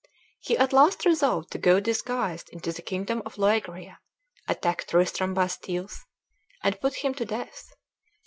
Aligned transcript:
He 0.39 0.57
at 0.57 0.73
last 0.73 1.05
resolved 1.05 1.51
to 1.51 1.59
go 1.59 1.79
disguised 1.79 2.49
into 2.49 2.71
the 2.71 2.81
kingdom 2.81 3.21
of 3.23 3.35
Loegria, 3.37 3.99
attack 4.47 4.87
Tristram 4.87 5.35
by 5.35 5.45
stealth, 5.45 6.07
and 6.63 6.81
put 6.81 6.95
him 7.05 7.13
to 7.13 7.23
death. 7.23 7.75